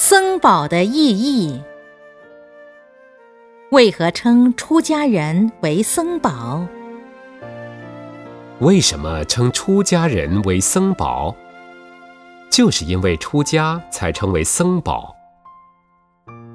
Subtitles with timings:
[0.00, 1.60] 僧宝的意义，
[3.72, 6.64] 为何称出家人为僧宝？
[8.60, 11.34] 为什么称出家人为僧宝？
[12.48, 15.12] 就是因为出家才称为僧宝。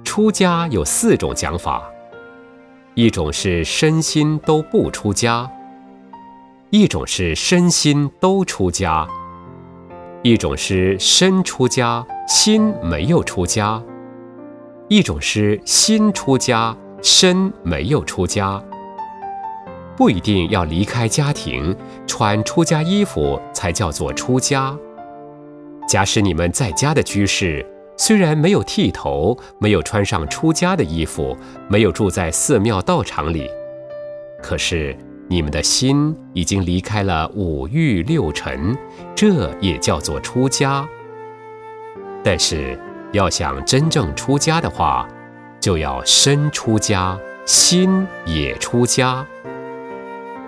[0.05, 1.84] 出家有四种讲法，
[2.94, 5.52] 一种是身心都不出家，
[6.70, 9.05] 一种是身心都出家，
[10.21, 12.07] 一种是身出家。
[12.27, 13.81] 心没有出家，
[14.87, 18.64] 一种是心出家，身没有出家。
[19.97, 21.75] 不一定要离开家庭，
[22.07, 24.75] 穿出家衣服才叫做出家。
[25.87, 27.64] 假使你们在家的居士，
[27.97, 33.47] 虽然没有剃头，没有穿上出家的衣服，没有住在寺庙道场里，
[34.42, 34.97] 可是
[35.28, 38.75] 你们的心已经离开了五欲六尘，
[39.14, 40.88] 这也叫做出家。
[42.23, 42.80] 但是，
[43.11, 45.08] 要想真正出家的话，
[45.59, 49.25] 就要身出家，心也出家。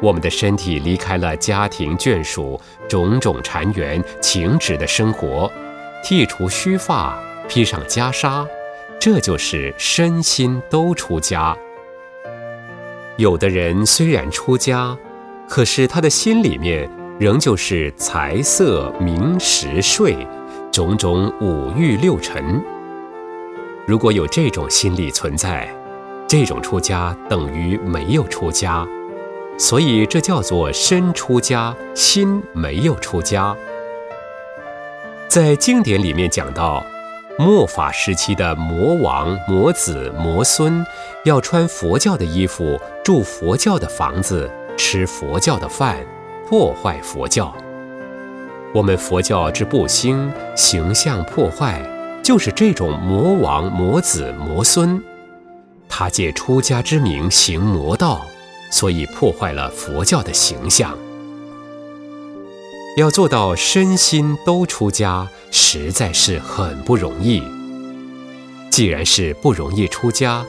[0.02, 5.52] 我们的身体离开了家庭眷属、种种禅缘、情执的生活，
[6.04, 8.48] 剃除须发，披上袈裟，
[9.00, 11.56] 这就是身心都出家。
[13.18, 14.98] 有的人虽然出家，
[15.48, 20.28] 可是他的心里面仍旧是财色名食睡。
[20.76, 22.62] 种种五欲六尘，
[23.88, 25.74] 如果有这种心理存在，
[26.28, 28.86] 这种出家等于没有出家，
[29.58, 33.56] 所以这叫做身出家，心没有出家。
[35.30, 36.86] 在经典里面讲到，
[37.40, 40.86] 末法时期的魔王、魔子、魔孙，
[41.24, 46.06] 要穿佛教的衣服，住佛教的房子，吃佛教的饭，
[46.50, 47.56] 破坏佛教。
[48.76, 51.82] 我们佛教之不兴，形象破坏，
[52.22, 55.02] 就是这种魔王、魔子、魔孙，
[55.88, 58.26] 他借出家之名行魔道，
[58.70, 60.94] 所以破坏了佛教的形象。
[62.98, 67.42] 要做到身心都出家，实在是很不容易。
[68.70, 70.46] 既然是不容易出家，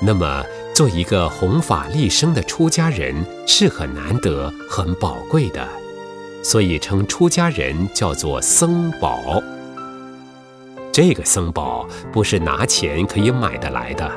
[0.00, 3.12] 那么做一个弘法利生的出家人
[3.44, 5.66] 是很难得、很宝贵的。
[6.48, 9.42] 所以称出家人叫做僧宝。
[10.92, 14.08] 这个僧宝不是拿钱可以买得来的，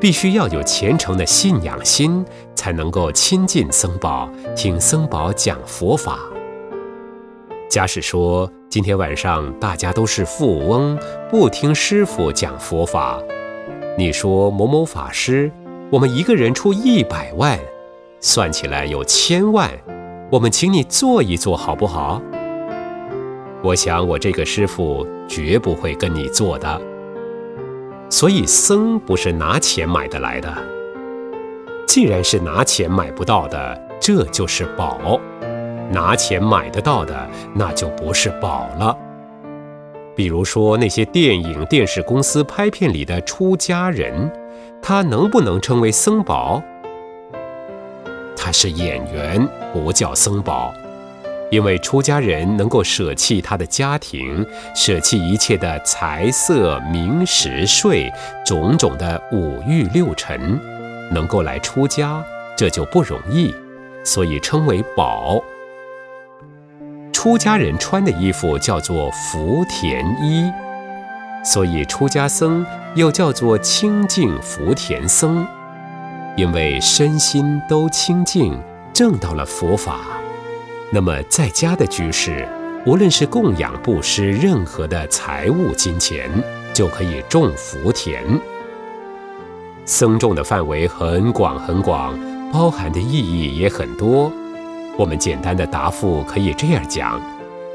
[0.00, 2.24] 必须要有虔诚的信仰心，
[2.54, 6.20] 才能够亲近僧宝，听僧宝讲佛法。
[7.68, 10.98] 假使说今天晚上大家都是富翁，
[11.30, 13.20] 不听师傅讲佛法，
[13.98, 15.52] 你说某某法师，
[15.90, 17.58] 我们一个人出一百万，
[18.22, 19.70] 算起来有千万。
[20.32, 22.18] 我们请你坐一坐，好不好？
[23.62, 26.80] 我想我这个师傅绝不会跟你坐的。
[28.08, 30.50] 所以僧不是拿钱买得来的。
[31.86, 35.20] 既然是拿钱买不到的，这就是宝；
[35.90, 38.96] 拿钱买得到的，那就不是宝了。
[40.16, 44.32] 比如说那些电影、电视公司拍片里的出家人，
[44.80, 46.62] 他能不能称为僧宝？
[48.52, 50.74] 是演员，不叫僧宝，
[51.50, 58.12] 因为出家人能够舍弃他的家庭，舍弃一切的财色名食睡，
[58.44, 60.60] 种种的五欲六尘，
[61.10, 62.22] 能够来出家，
[62.56, 63.54] 这就不容易，
[64.04, 65.42] 所以称为宝。
[67.12, 70.50] 出家人穿的衣服叫做福田衣，
[71.44, 75.46] 所以出家僧又叫做清净福田僧。
[76.36, 78.58] 因为身心都清净，
[78.92, 80.00] 证到了佛法，
[80.90, 82.48] 那么在家的居士，
[82.86, 86.30] 无论是供养布施任何的财物金钱，
[86.72, 88.22] 就可以种福田。
[89.84, 92.18] 僧众的范围很广很广，
[92.50, 94.32] 包含的意义也很多。
[94.96, 97.20] 我们简单的答复可以这样讲，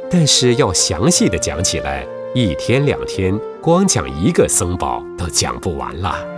[0.09, 6.37] 但是要详细的讲起来，一天两天光讲一个僧宝都讲不完了。